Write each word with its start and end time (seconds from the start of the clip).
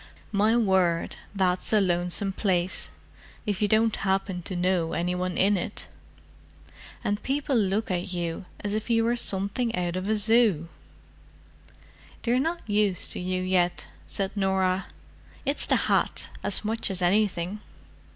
"My 0.31 0.57
word, 0.57 1.17
that's 1.35 1.71
a 1.71 1.79
lonesome 1.79 2.33
place, 2.33 2.89
if 3.45 3.61
you 3.61 3.67
don't 3.67 3.97
happen 3.97 4.41
to 4.41 4.55
know 4.55 4.93
any 4.93 5.13
one 5.13 5.37
in 5.37 5.59
it. 5.59 5.85
And 7.03 7.21
people 7.21 7.55
look 7.55 7.91
at 7.91 8.11
you 8.11 8.45
as 8.61 8.73
if 8.73 8.89
you 8.89 9.03
were 9.03 9.15
something 9.15 9.75
out 9.75 9.95
of 9.95 10.09
a 10.09 10.15
Zoo." 10.15 10.69
"They're 12.23 12.39
not 12.39 12.67
used 12.67 13.11
to 13.11 13.19
you 13.19 13.43
yet," 13.43 13.89
said 14.07 14.35
Norah. 14.35 14.87
"It's 15.45 15.67
the 15.67 15.75
hat, 15.75 16.29
as 16.41 16.65
much 16.65 16.89
as 16.89 17.03
anything." 17.03 17.59